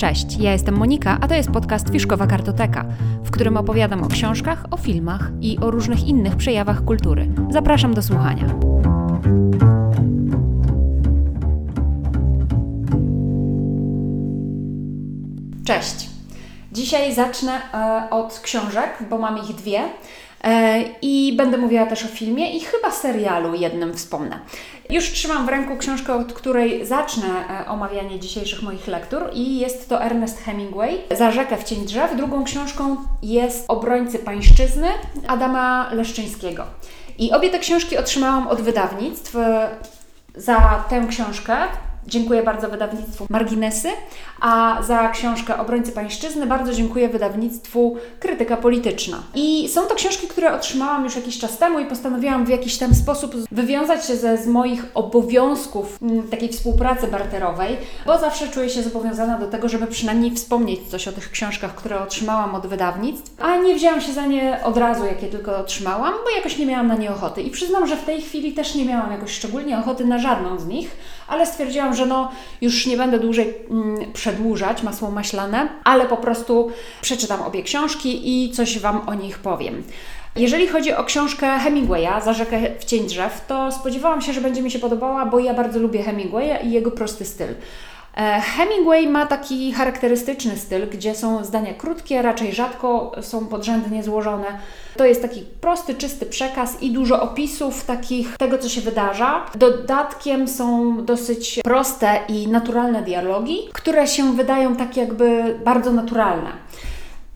[0.00, 2.84] Cześć, ja jestem Monika, a to jest podcast Fiszkowa Kartoteka,
[3.24, 7.28] w którym opowiadam o książkach, o filmach i o różnych innych przejawach kultury.
[7.50, 8.44] Zapraszam do słuchania.
[15.64, 16.10] Cześć.
[16.72, 19.80] Dzisiaj zacznę e, od książek, bo mam ich dwie.
[20.44, 24.38] E, I będę mówiła też o filmie i chyba serialu jednym wspomnę.
[24.90, 29.88] Już trzymam w ręku książkę, od której zacznę e, omawianie dzisiejszych moich lektur i jest
[29.88, 32.16] to Ernest Hemingway, Za rzekę w cień drzew.
[32.16, 34.88] Drugą książką jest Obrońcy Pańszczyzny
[35.28, 36.64] Adama Leszczyńskiego.
[37.18, 39.36] I obie te książki otrzymałam od wydawnictw.
[40.36, 41.56] Za tę książkę
[42.06, 43.88] Dziękuję bardzo wydawnictwu Marginesy,
[44.40, 49.22] a za książkę Obrońcy Pańszczyzny bardzo dziękuję wydawnictwu Krytyka Polityczna.
[49.34, 52.94] I są to książki, które otrzymałam już jakiś czas temu i postanowiłam w jakiś tam
[52.94, 58.82] sposób wywiązać się ze z moich obowiązków m, takiej współpracy barterowej, bo zawsze czuję się
[58.82, 63.56] zobowiązana do tego, żeby przynajmniej wspomnieć coś o tych książkach, które otrzymałam od wydawnictw, a
[63.56, 66.94] nie wzięłam się za nie od razu, jakie tylko otrzymałam, bo jakoś nie miałam na
[66.94, 67.42] nie ochoty.
[67.42, 70.66] I przyznam, że w tej chwili też nie miałam jakoś szczególnie ochoty na żadną z
[70.66, 70.96] nich,
[71.30, 76.70] ale stwierdziłam, że no już nie będę dłużej mm, przedłużać masło maślane, ale po prostu
[77.00, 79.82] przeczytam obie książki i coś Wam o nich powiem.
[80.36, 84.62] Jeżeli chodzi o książkę Hemingwaya, Za rzekę w cień drzew, to spodziewałam się, że będzie
[84.62, 87.54] mi się podobała, bo ja bardzo lubię Hemingwaya i jego prosty styl.
[88.16, 94.46] E, Hemingway ma taki charakterystyczny styl, gdzie są zdania krótkie, raczej rzadko są podrzędnie złożone.
[94.96, 99.46] To jest taki prosty, czysty przekaz i dużo opisów takich tego, co się wydarza.
[99.54, 106.50] Dodatkiem są dosyć proste i naturalne dialogi, które się wydają tak jakby bardzo naturalne.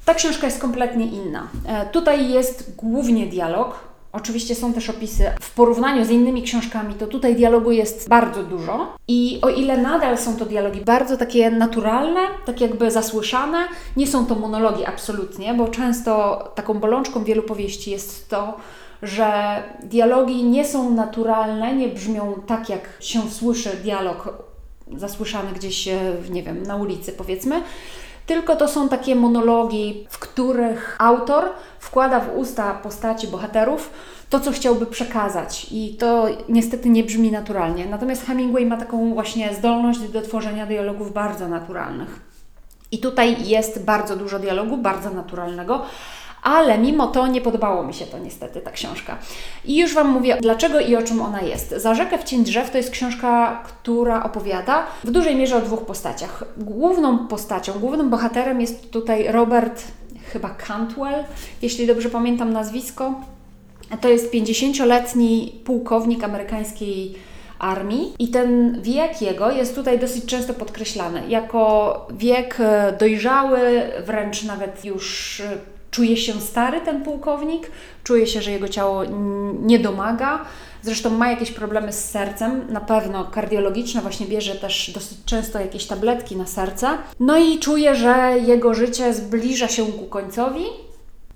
[0.05, 1.49] Ta książka jest kompletnie inna.
[1.67, 7.07] E, tutaj jest głównie dialog, Oczywiście są też opisy w porównaniu z innymi książkami, to
[7.07, 8.97] tutaj dialogu jest bardzo dużo.
[9.09, 13.59] I o ile nadal są to dialogi bardzo takie naturalne, tak jakby zasłyszane,
[13.97, 18.57] nie są to monologi absolutnie, bo często taką bolączką wielu powieści jest to,
[19.03, 24.45] że dialogi nie są naturalne, nie brzmią tak, jak się słyszy dialog
[24.97, 25.99] zasłyszany gdzieś, e,
[26.31, 27.63] nie wiem, na ulicy powiedzmy,
[28.27, 31.45] tylko to są takie monologi, w których autor
[31.79, 33.91] wkłada w usta postaci bohaterów
[34.31, 37.87] to, co chciałby przekazać, i to niestety nie brzmi naturalnie.
[37.87, 42.21] Natomiast Hemingway ma taką właśnie zdolność do tworzenia dialogów bardzo naturalnych.
[42.93, 45.83] I tutaj jest bardzo dużo dialogu, bardzo naturalnego,
[46.45, 49.19] ale mimo to nie podobało mi się to niestety, ta książka.
[49.65, 51.71] I już Wam mówię, dlaczego i o czym ona jest.
[51.71, 55.85] Za rzekę w cień drzew to jest książka, która opowiada w dużej mierze o dwóch
[55.85, 56.45] postaciach.
[56.57, 59.83] Główną postacią, głównym bohaterem jest tutaj Robert,
[60.33, 61.25] chyba Cantwell,
[61.63, 63.15] jeśli dobrze pamiętam nazwisko.
[64.01, 67.15] To jest 50-letni pułkownik amerykańskiej
[67.59, 74.43] armii i ten wiek jego jest tutaj dosyć często podkreślany jako wiek e, dojrzały, wręcz
[74.43, 77.71] nawet już e, czuje się stary ten pułkownik,
[78.05, 79.05] czuje się, że jego ciało
[79.61, 80.45] nie domaga.
[80.83, 85.87] Zresztą ma jakieś problemy z sercem, na pewno kardiologiczne, właśnie bierze też dosyć często jakieś
[85.87, 86.89] tabletki na serce.
[87.21, 90.65] No i czuje, że jego życie zbliża się ku końcowi.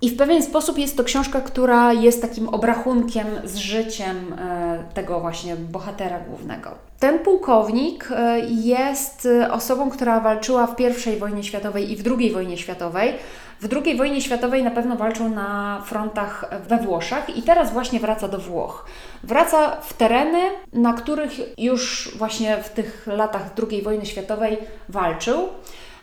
[0.03, 5.21] I w pewien sposób jest to książka, która jest takim obrachunkiem z życiem e, tego
[5.21, 6.71] właśnie bohatera głównego.
[7.01, 12.59] Ten pułkownik e, jest osobą, która walczyła w I wojnie światowej i w II wojnie
[12.59, 13.15] światowej.
[13.61, 18.29] W II wojnie światowej na pewno walczył na frontach we Włoszech i teraz właśnie wraca
[18.29, 18.85] do Włoch.
[19.25, 20.39] Wraca w tereny,
[20.73, 24.59] na których już właśnie w tych latach II wojny światowej
[24.89, 25.49] walczył.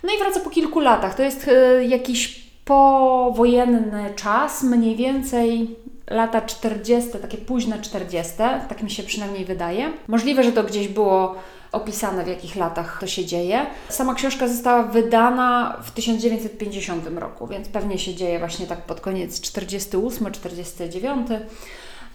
[0.03, 1.15] No i wraca po kilku latach.
[1.15, 5.75] To jest e, jakiś powojenny czas, mniej więcej
[6.09, 8.33] lata 40., takie późne 40.,
[8.69, 9.93] tak mi się przynajmniej wydaje.
[10.07, 11.35] Możliwe, że to gdzieś było
[11.71, 13.65] opisane, w jakich latach to się dzieje.
[13.89, 19.41] Sama książka została wydana w 1950 roku, więc pewnie się dzieje właśnie tak pod koniec
[19.41, 21.27] 48, 49.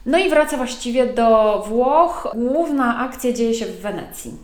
[0.07, 2.29] No i wraca właściwie do Włoch.
[2.35, 4.35] Główna akcja dzieje się w Wenecji.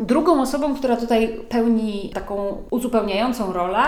[0.00, 3.78] Drugą osobą, która tutaj pełni taką uzupełniającą rolę,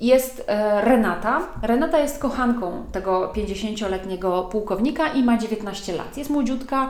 [0.00, 1.40] jest e, Renata.
[1.62, 6.16] Renata jest kochanką tego 50-letniego pułkownika i ma 19 lat.
[6.16, 6.88] Jest młodziutka,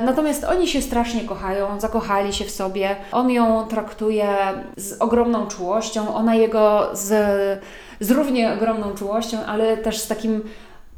[0.00, 2.96] natomiast oni się strasznie kochają, zakochali się w sobie.
[3.12, 4.28] On ją traktuje
[4.76, 7.08] z ogromną czułością, ona jego z,
[8.00, 10.42] z równie ogromną czułością, ale też z takim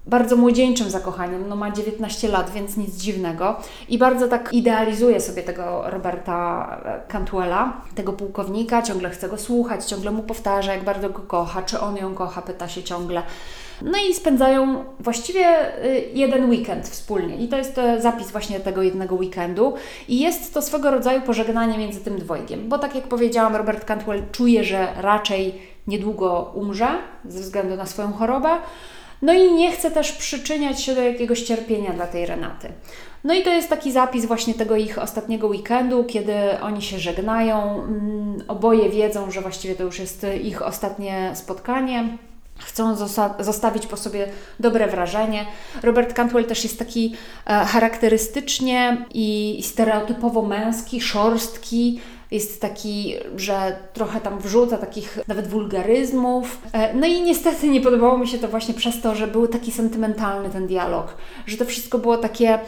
[0.06, 1.48] bardzo młodzieńczym zakochaniem.
[1.48, 3.56] No ma 19 lat, więc nic dziwnego.
[3.88, 9.84] I bardzo tak idealizuje sobie tego Roberta e, Cantwella, tego pułkownika, ciągle chce go słuchać,
[9.84, 13.22] ciągle mu powtarza, jak bardzo go kocha, czy on ją kocha, pyta się ciągle.
[13.82, 17.36] No i spędzają właściwie y, jeden weekend wspólnie.
[17.36, 19.74] I to jest e, zapis właśnie tego jednego weekendu.
[20.08, 22.68] I jest to swego rodzaju pożegnanie między tym dwojgiem.
[22.68, 26.88] Bo tak jak powiedziałam, Robert Cantwell czuje, że raczej niedługo umrze
[27.24, 28.48] ze względu na swoją chorobę.
[29.22, 32.68] No i nie chce też przyczyniać się do jakiegoś cierpienia dla tej Renaty.
[33.24, 37.82] No i to jest taki zapis właśnie tego ich ostatniego weekendu, kiedy oni się żegnają.
[37.82, 42.18] Mm, oboje wiedzą, że właściwie to już jest ich ostatnie spotkanie.
[42.58, 42.96] Chcą
[43.40, 44.28] zostawić po sobie
[44.60, 45.46] dobre wrażenie.
[45.82, 47.14] Robert Cantwell też jest taki
[47.46, 52.00] e, charakterystycznie i stereotypowo męski, szorstki,
[52.30, 56.58] jest taki, że trochę tam wrzuca takich nawet wulgaryzmów.
[56.72, 59.72] E, no i niestety nie podobało mi się to właśnie przez to, że był taki
[59.72, 61.16] sentymentalny ten dialog,
[61.46, 62.58] że to wszystko było takie,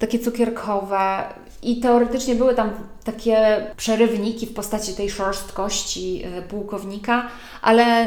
[0.00, 1.24] takie cukierkowe
[1.62, 2.70] i teoretycznie były tam
[3.04, 7.28] takie przerywniki w postaci tej szorstkości e, pułkownika,
[7.62, 8.06] ale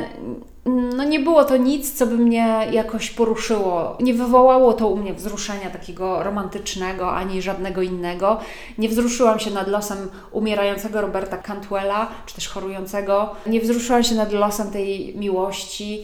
[0.95, 3.98] no nie było to nic, co by mnie jakoś poruszyło.
[4.01, 8.39] Nie wywołało to u mnie wzruszenia takiego romantycznego, ani żadnego innego.
[8.78, 13.36] Nie wzruszyłam się nad losem umierającego Roberta Cantwella, czy też chorującego.
[13.46, 16.04] Nie wzruszyłam się nad losem tej miłości.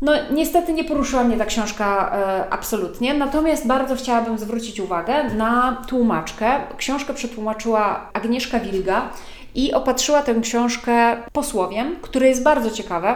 [0.00, 5.82] No, niestety nie poruszyła mnie ta książka e, absolutnie, natomiast bardzo chciałabym zwrócić uwagę na
[5.88, 6.60] tłumaczkę.
[6.76, 9.08] Książkę przetłumaczyła Agnieszka Wilga
[9.54, 13.14] i opatrzyła tę książkę posłowiem, które jest bardzo ciekawe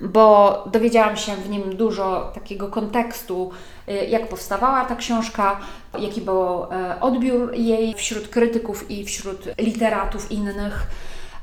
[0.00, 3.50] bo dowiedziałam się w nim dużo takiego kontekstu,
[3.88, 5.60] y, jak powstawała ta książka,
[5.98, 10.86] jaki był e, odbiór jej wśród krytyków i wśród literatów innych.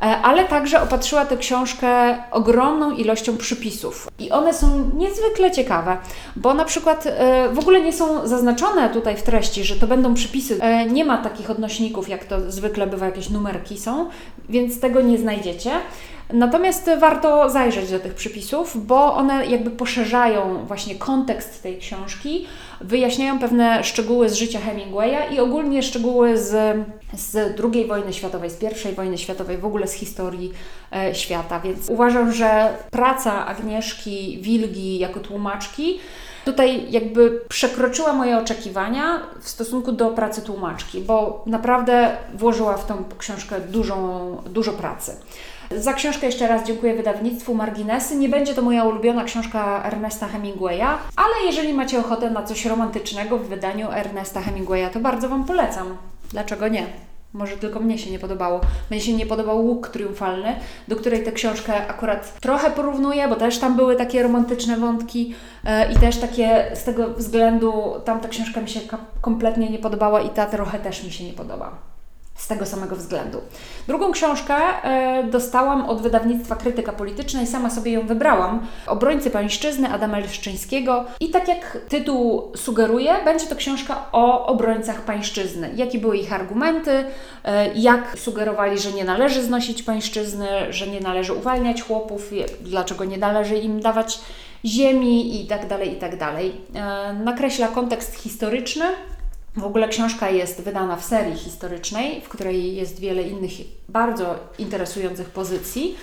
[0.04, 4.08] E, ale także opatrzyła tę książkę ogromną ilością przypisów.
[4.20, 5.98] I one są niezwykle ciekawe,
[6.36, 10.14] bo na przykład e, w ogóle nie są zaznaczone tutaj w treści, że to będą
[10.14, 10.60] przypisy.
[10.92, 14.10] Nie ma takich odnośników, jak to zwykle bywa, jakieś numerki są,
[14.50, 15.72] więc tego nie znajdziecie.
[16.34, 22.48] Natomiast warto zajrzeć do tych przypisów, bo one jakby poszerzają właśnie kontekst tej książki,
[22.82, 26.78] wyjaśniają pewne szczegóły z życia Hemingwaya i ogólnie szczegóły z,
[27.14, 30.54] z II wojny światowej, z I wojny światowej, w ogóle z historii
[30.96, 31.60] e, świata.
[31.60, 36.00] Więc uważam, że praca Agnieszki Wilgi jako tłumaczki
[36.46, 43.04] tutaj jakby przekroczyła moje oczekiwania w stosunku do pracy tłumaczki, bo naprawdę włożyła w tą
[43.18, 45.18] książkę dużą, dużo pracy.
[45.78, 48.16] Za książkę jeszcze raz dziękuję wydawnictwu Marginesy.
[48.16, 53.38] Nie będzie to moja ulubiona książka Ernesta Hemingwaya, ale jeżeli macie ochotę na coś romantycznego
[53.38, 55.98] w wydaniu Ernesta Hemingwaya, to bardzo Wam polecam.
[56.32, 56.86] Dlaczego nie?
[57.34, 58.62] Może tylko mnie się nie podobało.
[58.92, 60.56] Mnie się nie podobał Łuk Triumfalny,
[60.88, 65.30] do której tę książkę akurat trochę porównuję, bo też tam były takie romantyczne wątki
[65.64, 67.74] yy, i też takie z tego względu
[68.06, 68.80] tamta książka mi się
[69.22, 71.93] kompletnie nie podobała i ta trochę też mi się nie podoba
[72.36, 73.42] z tego samego względu.
[73.88, 78.68] Drugą książkę e, dostałam od wydawnictwa Krytyka Polityczna i sama sobie ją wybrałam.
[78.88, 81.06] Obrońcy Pańszczyzny Adama Leszczyńskiego.
[81.20, 85.72] I tak jak tytuł sugeruje, będzie to książka o obrońcach pańszczyzny.
[85.76, 87.06] Jakie były ich argumenty,
[87.44, 92.32] e, jak sugerowali, że nie należy znosić pańszczyzny, że nie należy uwalniać chłopów,
[92.62, 94.20] dlaczego nie należy im dawać
[94.66, 96.62] ziemi i tak dalej, i tak dalej.
[96.76, 98.86] E, nakreśla kontekst historyczny,
[99.58, 103.52] w ogóle książka jest wydana w serii historycznej, w której jest wiele innych
[103.90, 105.96] bardzo interesujących pozycji.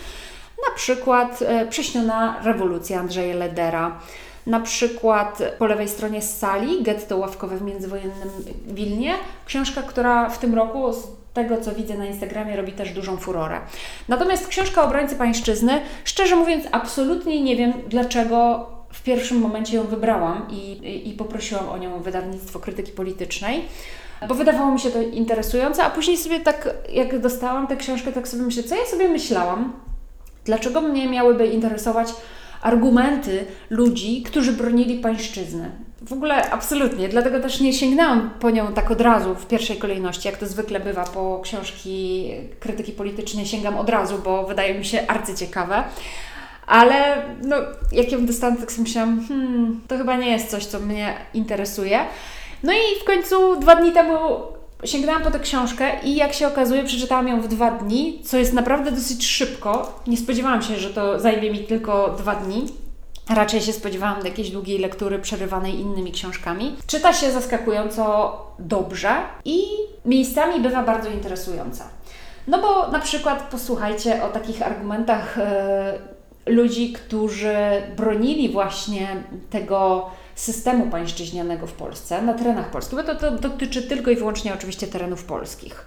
[0.68, 4.00] Na przykład e, Prześniona rewolucja Andrzeja Ledera,
[4.46, 8.30] na przykład po lewej stronie sali Getto ławkowe w międzywojennym
[8.66, 9.14] Wilnie,
[9.46, 10.92] książka, która w tym roku
[11.34, 13.60] tego co widzę na Instagramie robi też dużą furorę.
[14.08, 20.46] Natomiast książka Obrońcy Pańszczyzny, szczerze mówiąc, absolutnie nie wiem dlaczego w pierwszym momencie ją wybrałam
[20.50, 23.64] i, i poprosiłam o nią wydawnictwo krytyki politycznej,
[24.28, 28.28] bo wydawało mi się to interesujące, a później sobie tak, jak dostałam tę książkę, tak
[28.28, 29.72] sobie myślę, co ja sobie myślałam,
[30.44, 32.08] dlaczego mnie miałyby interesować
[32.62, 35.70] argumenty ludzi, którzy bronili pańszczyzny.
[36.02, 40.28] W ogóle absolutnie, dlatego też nie sięgnęłam po nią tak od razu w pierwszej kolejności,
[40.28, 42.30] jak to zwykle bywa po książki
[42.60, 45.84] krytyki politycznej sięgam od razu, bo wydaje mi się arcyciekawe.
[46.70, 47.56] Ale no,
[47.92, 51.98] jak ją dostałam, tak sobie myślałam, hmm, to chyba nie jest coś, co mnie interesuje.
[52.62, 54.16] No i w końcu dwa dni temu
[54.84, 58.52] sięgnęłam po tę książkę i jak się okazuje, przeczytałam ją w dwa dni, co jest
[58.52, 60.00] naprawdę dosyć szybko.
[60.06, 62.66] Nie spodziewałam się, że to zajmie mi tylko dwa dni.
[63.30, 66.76] Raczej się spodziewałam jakiejś długiej lektury przerywanej innymi książkami.
[66.86, 69.10] Czyta się zaskakująco dobrze
[69.44, 69.62] i
[70.04, 71.84] miejscami bywa bardzo interesująca.
[72.46, 75.36] No bo na przykład posłuchajcie o takich argumentach.
[75.36, 76.19] Yy,
[76.50, 77.56] ludzi, którzy
[77.96, 79.08] bronili właśnie
[79.50, 84.54] tego systemu pańszczyźnianego w Polsce, na terenach polskich, bo to, to dotyczy tylko i wyłącznie
[84.54, 85.86] oczywiście terenów polskich.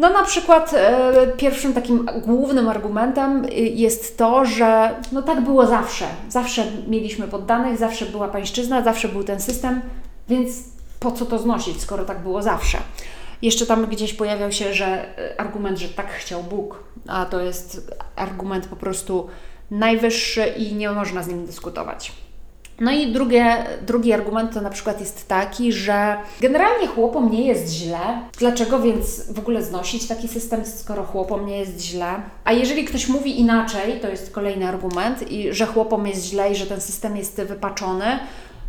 [0.00, 5.66] No na przykład e, pierwszym takim głównym argumentem y, jest to, że no tak było
[5.66, 6.06] zawsze.
[6.28, 9.80] Zawsze mieliśmy poddanych, zawsze była pańszczyzna, zawsze był ten system,
[10.28, 10.52] więc
[11.00, 12.78] po co to znosić, skoro tak było zawsze?
[13.42, 17.92] Jeszcze tam gdzieś pojawiał się, że e, argument, że tak chciał Bóg, a to jest
[18.16, 19.28] argument po prostu
[19.70, 22.12] najwyższy i nie można z nim dyskutować.
[22.80, 27.72] No i drugie, drugi argument to na przykład jest taki, że generalnie chłopom nie jest
[27.72, 27.98] źle.
[28.38, 32.14] Dlaczego więc w ogóle znosić taki system, skoro chłopom nie jest źle?
[32.44, 36.54] A jeżeli ktoś mówi inaczej, to jest kolejny argument, i że chłopom jest źle i
[36.54, 38.18] że ten system jest wypaczony,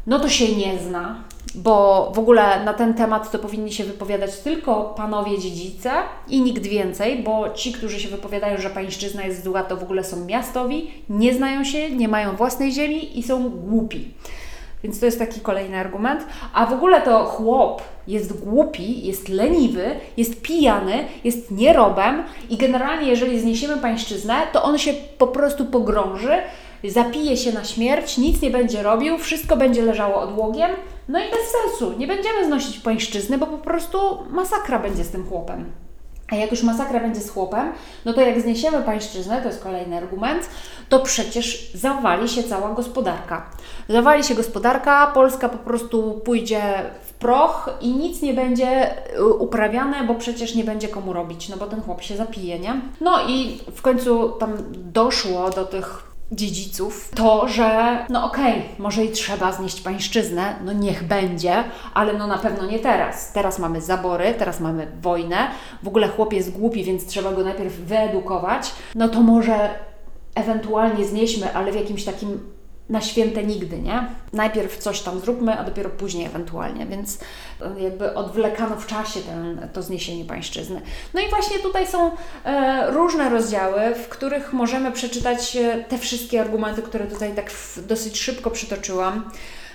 [0.07, 1.23] no to się nie zna,
[1.55, 5.91] bo w ogóle na ten temat to powinni się wypowiadać tylko panowie dziedzice
[6.27, 10.03] i nikt więcej, bo ci, którzy się wypowiadają, że pańszczyzna jest zła, to w ogóle
[10.03, 14.11] są miastowi, nie znają się, nie mają własnej ziemi i są głupi.
[14.83, 16.25] Więc to jest taki kolejny argument.
[16.53, 19.85] A w ogóle to chłop jest głupi, jest leniwy,
[20.17, 26.31] jest pijany, jest nierobem i generalnie jeżeli zniesiemy pańszczyznę, to on się po prostu pogrąży
[26.83, 30.71] zapije się na śmierć, nic nie będzie robił, wszystko będzie leżało odłogiem,
[31.07, 31.97] no i bez sensu.
[31.97, 33.97] Nie będziemy znosić pańszczyzny, bo po prostu
[34.29, 35.71] masakra będzie z tym chłopem.
[36.31, 37.71] A jak już masakra będzie z chłopem,
[38.05, 40.49] no to jak zniesiemy pańszczyznę, to jest kolejny argument,
[40.89, 43.49] to przecież zawali się cała gospodarka.
[43.89, 46.61] Zawali się gospodarka, Polska po prostu pójdzie
[47.03, 51.57] w proch i nic nie będzie y, uprawiane, bo przecież nie będzie komu robić, no
[51.57, 52.81] bo ten chłop się zapije, nie?
[53.01, 59.05] No i w końcu tam doszło do tych dziedziców to, że no okej, okay, może
[59.05, 63.33] i trzeba znieść pańszczyznę, no niech będzie, ale no na pewno nie teraz.
[63.33, 65.47] Teraz mamy zabory, teraz mamy wojnę,
[65.83, 69.69] w ogóle chłop jest głupi, więc trzeba go najpierw wyedukować, no to może
[70.35, 72.39] ewentualnie znieśmy, ale w jakimś takim
[72.91, 74.07] na święte nigdy, nie?
[74.33, 77.19] Najpierw coś tam zróbmy, a dopiero później ewentualnie, więc
[77.77, 80.81] jakby odwlekano w czasie ten, to zniesienie pańszczyzny.
[81.13, 82.11] No i właśnie tutaj są
[82.45, 87.51] e, różne rozdziały, w których możemy przeczytać e, te wszystkie argumenty, które tutaj tak
[87.87, 89.31] dosyć szybko przytoczyłam.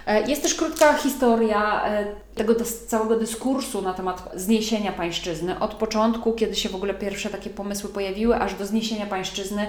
[0.06, 2.54] E, jest też krótka historia e, tego
[2.87, 5.58] całego dyskursu na temat zniesienia pańszczyzny.
[5.58, 9.68] Od początku, kiedy się w ogóle pierwsze takie pomysły pojawiły, aż do zniesienia pańszczyzny E,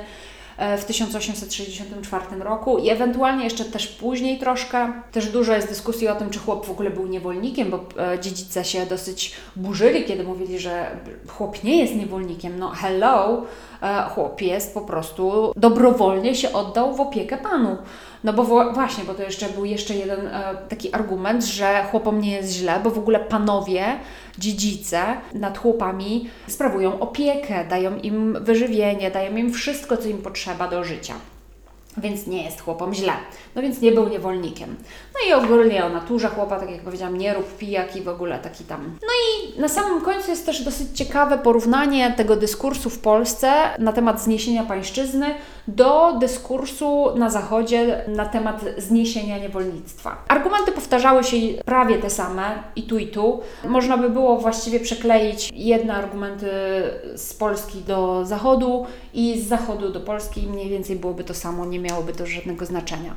[0.78, 4.94] w 1864 roku i ewentualnie jeszcze też później troszkę.
[5.12, 8.66] Też dużo jest dyskusji o tym, czy chłop w ogóle był niewolnikiem, bo e, dziedzice
[8.66, 10.98] się dosyć burzyli, kiedy mówili, że
[11.28, 12.60] chłop nie jest niewolnikiem.
[12.60, 13.46] No hello,
[13.81, 17.77] e, chłop jest po prostu dobrowolnie się oddał w opiekę Panu.
[18.24, 18.43] No bo
[18.74, 22.79] właśnie, bo to jeszcze był jeszcze jeden e, taki argument, że chłopom nie jest źle,
[22.84, 23.86] bo w ogóle panowie,
[24.38, 25.03] dziedzice
[25.34, 31.13] nad chłopami sprawują opiekę, dają im wyżywienie, dają im wszystko, co im potrzeba do życia
[31.98, 33.13] więc nie jest chłopom źle.
[33.56, 34.75] No więc nie był niewolnikiem.
[35.13, 38.39] No i ogólnie o naturze chłopa, tak jak powiedziałam, nie rób pijak i w ogóle
[38.39, 38.98] taki tam.
[39.01, 43.94] No i na samym końcu jest też dosyć ciekawe porównanie tego dyskursu w Polsce na
[43.94, 45.36] temat zniesienia pańszczyzny
[45.68, 50.24] do dyskursu na Zachodzie na temat zniesienia niewolnictwa.
[50.27, 53.42] Argumenty powtarzały się prawie te same i tu i tu.
[53.66, 56.50] Można by było właściwie przekleić jedne argumenty
[57.16, 61.80] z Polski do Zachodu i z Zachodu do Polski mniej więcej byłoby to samo, nie
[61.88, 63.15] miałoby to żadnego znaczenia.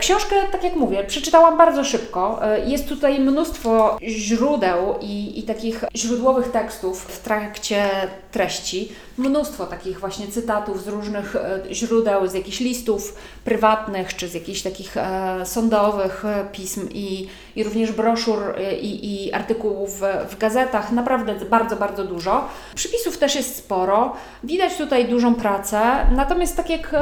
[0.00, 2.38] Książkę, tak jak mówię, przeczytałam bardzo szybko.
[2.42, 7.90] E, jest tutaj mnóstwo źródeł i, i takich źródłowych tekstów w trakcie
[8.30, 8.92] treści.
[9.18, 14.62] Mnóstwo takich właśnie cytatów z różnych e, źródeł, z jakichś listów prywatnych, czy z jakichś
[14.62, 18.38] takich e, sądowych e, pism i, i również broszur
[18.80, 20.92] i, i artykułów w, gazetach.
[20.92, 22.48] Naprawdę bardzo, bardzo dużo.
[22.74, 24.16] Przypisów też jest sporo.
[24.44, 25.80] Widać tutaj dużą pracę.
[26.16, 26.96] Natomiast tak jak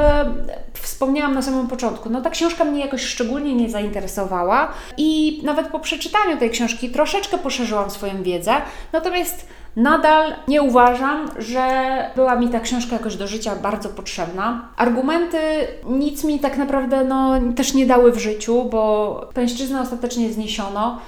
[0.73, 5.79] wspomniałam na samym początku, no ta książka mnie jakoś szczególnie nie zainteresowała i nawet po
[5.79, 8.53] przeczytaniu tej książki troszeczkę poszerzyłam swoją wiedzę.
[8.93, 9.45] Natomiast
[9.77, 11.69] Nadal nie uważam, że
[12.15, 14.69] była mi ta książka jakoś do życia bardzo potrzebna.
[14.77, 15.37] Argumenty
[15.85, 20.99] nic mi tak naprawdę no, też nie dały w życiu, bo pańszczyznę ostatecznie zniesiono.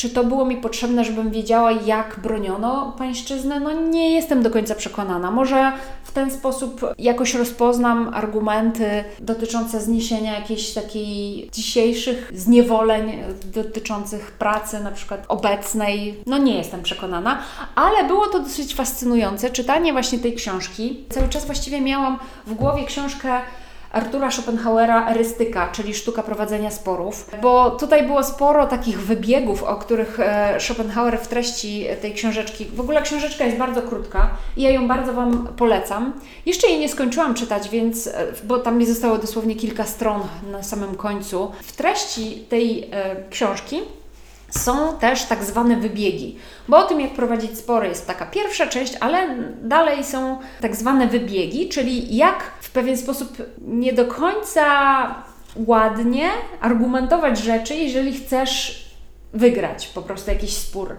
[0.00, 3.60] Czy to było mi potrzebne, żebym wiedziała, jak broniono pańszczyznę?
[3.60, 5.30] No nie jestem do końca przekonana.
[5.30, 5.72] Może
[6.04, 13.12] w ten sposób jakoś rozpoznam argumenty dotyczące zniesienia jakichś takich dzisiejszych zniewoleń
[13.44, 16.22] dotyczących pracy, na przykład obecnej.
[16.26, 17.38] No nie jestem przekonana,
[17.74, 19.50] ale było to dosyć fascynujące.
[19.50, 21.04] Czytanie właśnie tej książki.
[21.10, 23.40] Cały czas właściwie miałam w głowie książkę
[23.92, 30.20] Artura Schopenhauera Erystyka, czyli sztuka prowadzenia sporów, bo tutaj było sporo takich wybiegów, o których
[30.20, 34.88] e, Schopenhauer w treści tej książeczki, w ogóle książeczka jest bardzo krótka i ja ją
[34.88, 36.12] bardzo Wam polecam.
[36.46, 40.62] Jeszcze jej nie skończyłam czytać, więc, e, bo tam mi zostało dosłownie kilka stron na
[40.62, 41.52] samym końcu.
[41.62, 43.80] W treści tej e, książki
[44.50, 46.38] są też tak zwane wybiegi,
[46.68, 51.06] bo o tym, jak prowadzić spory, jest taka pierwsza część, ale dalej są tak zwane
[51.06, 54.64] wybiegi, czyli jak w pewien sposób nie do końca
[55.56, 56.30] ładnie
[56.60, 58.84] argumentować rzeczy, jeżeli chcesz
[59.32, 60.96] wygrać po prostu jakiś spór.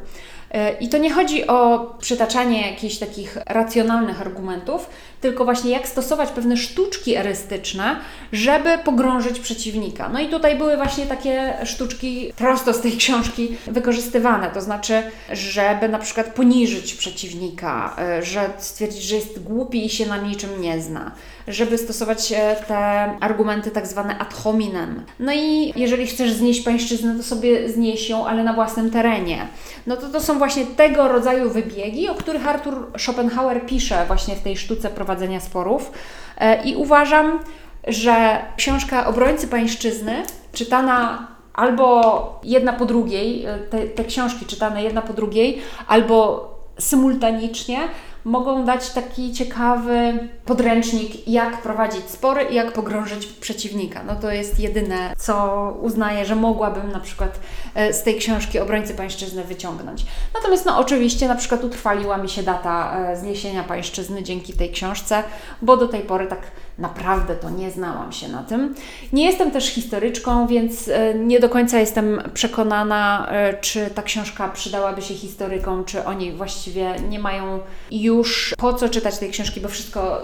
[0.80, 4.90] I to nie chodzi o przytaczanie jakichś takich racjonalnych argumentów,
[5.22, 7.96] tylko właśnie jak stosować pewne sztuczki erystyczne,
[8.34, 10.10] żeby pogrążyć przeciwnika.
[10.10, 15.90] No i tutaj były właśnie takie sztuczki prosto z tej książki wykorzystywane, to znaczy, żeby
[15.90, 21.12] na przykład poniżyć przeciwnika, że stwierdzić, że jest głupi i się na niczym nie zna,
[21.48, 22.78] żeby stosować e, te
[23.20, 25.04] argumenty tak zwane ad hominem.
[25.20, 29.48] No i jeżeli chcesz znieść pańszczyznę, to sobie znieś ją, ale na własnym terenie.
[29.88, 34.42] No to to są właśnie tego rodzaju wybiegi, o których Arthur Schopenhauer pisze właśnie w
[34.42, 35.92] tej sztuce prowadzenia sporów.
[36.38, 37.40] E, I uważam,
[37.88, 45.02] że książka Obrońcy Pańszczyzny, czytana albo jedna po drugiej, e, te, te książki czytane jedna
[45.02, 47.78] po drugiej, albo symultanicznie,
[48.26, 54.04] mogą dać taki ciekawy podręcznik, jak prowadzić spory i jak pogrążyć przeciwnika.
[54.04, 57.40] No to jest jedyne, co uznaję, że mogłabym na przykład
[57.76, 60.06] e, z tej książki Obrońcy Pańszczyzny wyciągnąć.
[60.34, 65.24] Natomiast no oczywiście na przykład utrwaliła mi się data e, zniesienia pańszczyzny dzięki tej książce,
[65.62, 66.42] bo do tej pory tak
[66.78, 68.76] naprawdę to nie znałam się na tym.
[69.14, 73.30] Nie jestem też historyczką, więc e, nie do końca jestem przekonana,
[73.62, 77.60] czy ta książka przydałaby się historykom, czy oni właściwie nie mają
[77.92, 80.22] już po co czytać tej książki, bo wszystko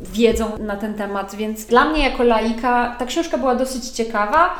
[0.00, 4.54] wiedzą na ten temat, więc dla mnie jako laika ta książka była dosyć ciekawa,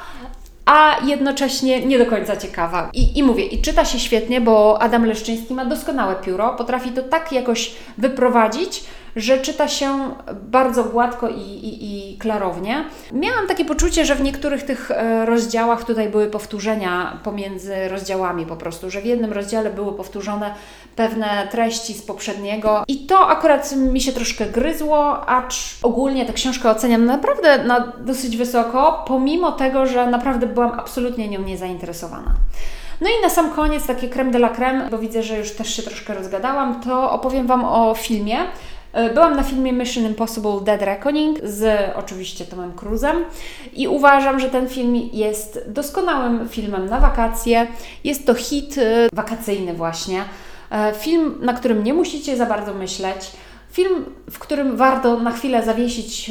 [0.65, 2.91] a jednocześnie nie do końca ciekawa.
[2.93, 7.03] I, I mówię, i czyta się świetnie, bo Adam Leszczyński ma doskonałe pióro, potrafi to
[7.03, 8.85] tak jakoś wyprowadzić,
[9.17, 12.85] że czyta się bardzo gładko i, i, i klarownie.
[13.13, 18.57] Miałam takie poczucie, że w niektórych tych e, rozdziałach tutaj były powtórzenia pomiędzy rozdziałami po
[18.57, 20.55] prostu, że w jednym rozdziale były powtórzone
[20.97, 26.71] pewne treści z poprzedniego i to akurat mi się troszkę gryzło, acz ogólnie tę książkę
[26.71, 32.35] oceniam naprawdę na dosyć wysoko, pomimo tego, że naprawdę byłam absolutnie nią niezainteresowana.
[33.01, 35.77] No i na sam koniec takie creme de la creme, bo widzę, że już też
[35.77, 38.39] się troszkę rozgadałam, to opowiem Wam o filmie,
[39.15, 43.25] byłam na filmie Mission Impossible Dead Reckoning z oczywiście Tomem Cruzem
[43.73, 47.67] i uważam, że ten film jest doskonałym filmem na wakacje.
[48.05, 50.25] Jest to hit e, wakacyjny właśnie.
[50.71, 53.31] E, film, na którym nie musicie za bardzo myśleć.
[53.73, 56.31] Film, w którym warto na chwilę zawiesić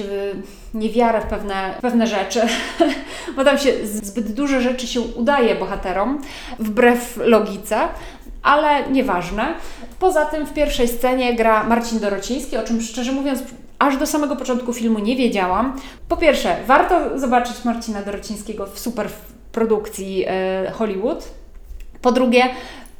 [0.74, 2.42] niewiarę w pewne, pewne rzeczy,
[3.36, 6.22] bo tam się zbyt duże rzeczy się udaje bohaterom,
[6.60, 7.78] wbrew logice
[8.44, 9.54] ale nieważne.
[10.00, 13.40] Poza tym w pierwszej scenie gra Marcin Dorociński, o czym szczerze mówiąc
[13.80, 15.80] aż do samego początku filmu nie wiedziałam.
[16.08, 19.10] Po pierwsze, warto zobaczyć Marcina Dorocińskiego w super
[19.52, 21.28] produkcji e, Hollywood.
[22.02, 22.44] Po drugie,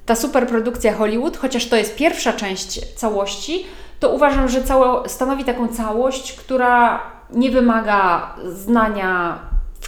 [0.06, 3.66] ta super produkcja Hollywood, chociaż to jest pierwsza część całości,
[4.00, 4.60] to uważam, że
[5.08, 7.00] stanowi taką całość, która
[7.30, 9.40] nie wymaga znania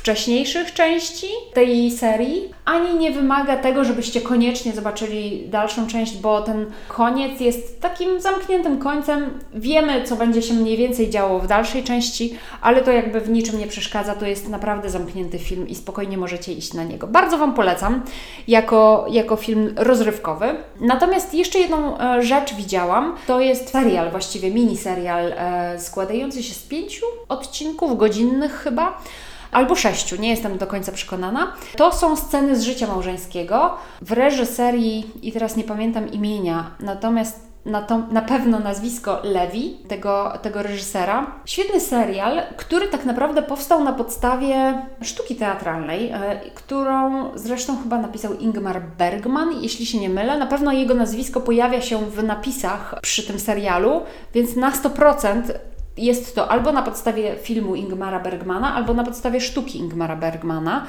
[0.01, 6.65] wcześniejszych części tej serii, ani nie wymaga tego, żebyście koniecznie zobaczyli dalszą część, bo ten
[6.87, 9.39] koniec jest takim zamkniętym końcem.
[9.53, 13.59] Wiemy, co będzie się mniej więcej działo w dalszej części, ale to jakby w niczym
[13.59, 14.15] nie przeszkadza.
[14.15, 17.07] To jest naprawdę zamknięty film i spokojnie możecie iść na niego.
[17.07, 18.01] Bardzo Wam polecam
[18.47, 20.55] jako, jako film rozrywkowy.
[20.79, 23.15] Natomiast jeszcze jedną e, rzecz widziałam.
[23.27, 29.01] To jest serial, właściwie mini serial e, składający się z pięciu odcinków godzinnych chyba
[29.51, 31.53] albo sześciu, nie jestem do końca przekonana.
[31.77, 37.81] To są sceny z życia małżeńskiego w reżyserii, i teraz nie pamiętam imienia, natomiast na,
[37.81, 41.31] to, na pewno nazwisko Lewi, tego, tego reżysera.
[41.45, 48.33] Świetny serial, który tak naprawdę powstał na podstawie sztuki teatralnej, e, którą zresztą chyba napisał
[48.33, 50.37] Ingmar Bergman, jeśli się nie mylę.
[50.37, 54.01] Na pewno jego nazwisko pojawia się w napisach przy tym serialu,
[54.33, 55.41] więc na 100%
[55.97, 60.87] jest to albo na podstawie filmu Ingmara Bergmana, albo na podstawie sztuki Ingmara Bergmana.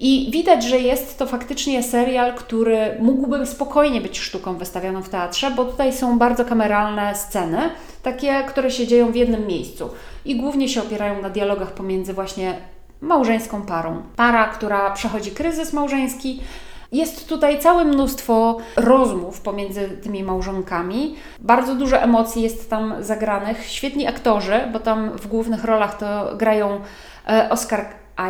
[0.00, 5.50] I widać, że jest to faktycznie serial, który mógłby spokojnie być sztuką wystawioną w teatrze,
[5.50, 7.58] bo tutaj są bardzo kameralne sceny,
[8.02, 9.90] takie, które się dzieją w jednym miejscu
[10.24, 12.54] i głównie się opierają na dialogach pomiędzy właśnie
[13.00, 14.02] małżeńską parą.
[14.16, 16.40] Para, która przechodzi kryzys małżeński,
[16.92, 21.14] Jest tutaj całe mnóstwo rozmów pomiędzy tymi małżonkami.
[21.38, 23.66] Bardzo dużo emocji jest tam zagranych.
[23.66, 26.80] Świetni aktorzy, bo tam w głównych rolach to grają
[27.28, 27.86] e, Oscar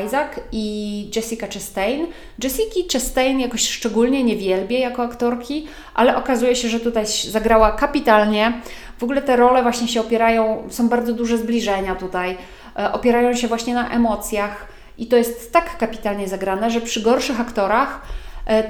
[0.07, 2.07] Isaac i Jessica Chastain.
[2.43, 8.61] Jessica Chastain jakoś szczególnie nie wielbię jako aktorki, ale okazuje się, że tutaj zagrała kapitalnie.
[8.99, 12.37] W ogóle te role właśnie się opierają, są bardzo duże zbliżenia tutaj,
[12.79, 14.67] e, opierają się właśnie na emocjach
[14.99, 18.01] i to jest tak kapitalnie zagrane, że przy gorszych aktorach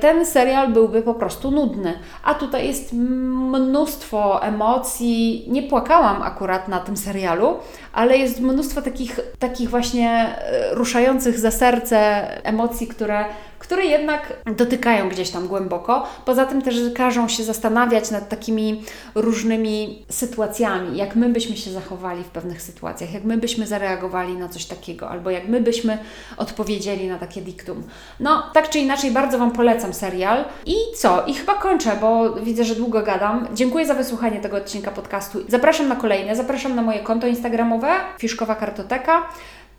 [0.00, 1.98] ten serial byłby po prostu nudny.
[2.22, 5.44] A tutaj jest mnóstwo emocji.
[5.48, 7.56] Nie płakałam akurat na tym serialu,
[7.96, 11.98] ale jest mnóstwo takich, takich właśnie e, ruszających za serce
[12.44, 13.24] emocji, które
[13.58, 16.06] które jednak dotykają gdzieś tam głęboko.
[16.24, 18.82] Poza tym też każą się zastanawiać nad takimi
[19.14, 24.48] różnymi sytuacjami, jak my byśmy się zachowali w pewnych sytuacjach, jak my byśmy zareagowali na
[24.48, 25.98] coś takiego, albo jak my byśmy
[26.36, 27.82] odpowiedzieli na takie diktum.
[28.20, 30.44] No, tak czy inaczej, bardzo Wam polecam serial.
[30.66, 31.24] I co?
[31.26, 33.48] I chyba kończę, bo widzę, że długo gadam.
[33.54, 35.38] Dziękuję za wysłuchanie tego odcinka podcastu.
[35.48, 37.85] Zapraszam na kolejne, zapraszam na moje konto instagramowe,
[38.18, 39.28] Fiszkowa Kartoteka.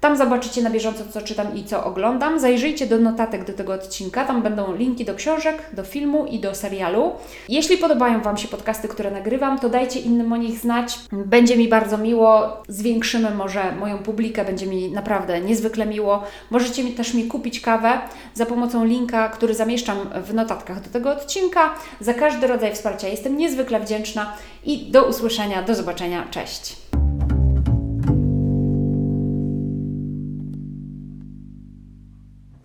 [0.01, 2.39] Tam zobaczycie na bieżąco, co czytam i co oglądam.
[2.39, 6.55] Zajrzyjcie do notatek do tego odcinka, tam będą linki do książek, do filmu i do
[6.55, 7.11] serialu.
[7.49, 10.99] Jeśli podobają Wam się podcasty, które nagrywam, to dajcie innym o nich znać.
[11.11, 16.23] Będzie mi bardzo miło, zwiększymy może moją publikę, będzie mi naprawdę niezwykle miło.
[16.49, 17.99] Możecie mi też mi kupić kawę
[18.33, 21.73] za pomocą linka, który zamieszczam w notatkach do tego odcinka.
[21.99, 24.33] Za każdy rodzaj wsparcia jestem niezwykle wdzięczna
[24.65, 26.86] i do usłyszenia, do zobaczenia, cześć!